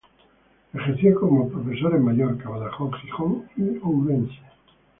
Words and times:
Ejerció 0.73 1.13
como 1.19 1.47
profesor 1.51 1.93
en 1.93 2.03
Mallorca, 2.05 2.49
Badajoz, 2.49 2.91
Gijón 3.03 3.47
y 3.55 3.77
Orense. 3.83 4.41